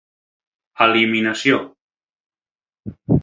[0.85, 1.59] Eliminació: